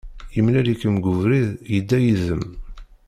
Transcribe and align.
Yemlal-ikem-id 0.35 0.99
deg 1.01 1.05
ubrid, 1.11 1.49
yedda 1.73 1.97
yid-m. 2.03 2.43